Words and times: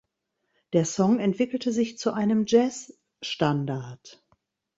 Der 0.73 0.83
Song 0.85 1.19
entwickelte 1.19 1.71
sich 1.71 1.99
zu 1.99 2.11
einem 2.11 2.45
Jazzstandard. 2.47 4.25